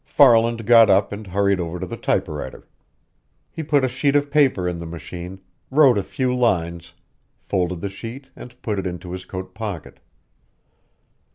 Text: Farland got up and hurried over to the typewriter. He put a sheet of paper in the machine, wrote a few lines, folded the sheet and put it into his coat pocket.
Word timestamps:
Farland 0.03 0.65
got 0.65 0.89
up 0.89 1.11
and 1.11 1.27
hurried 1.27 1.59
over 1.59 1.79
to 1.79 1.85
the 1.85 1.95
typewriter. 1.95 2.67
He 3.51 3.61
put 3.61 3.83
a 3.83 3.87
sheet 3.87 4.15
of 4.15 4.31
paper 4.31 4.67
in 4.67 4.79
the 4.79 4.87
machine, 4.87 5.39
wrote 5.69 5.95
a 5.95 6.01
few 6.01 6.35
lines, 6.35 6.95
folded 7.43 7.81
the 7.81 7.87
sheet 7.89 8.31
and 8.35 8.59
put 8.63 8.79
it 8.79 8.87
into 8.87 9.11
his 9.11 9.25
coat 9.25 9.53
pocket. 9.53 9.99